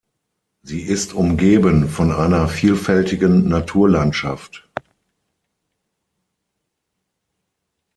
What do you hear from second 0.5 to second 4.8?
Sie ist umgeben von einer vielfältigen Naturlandschaft.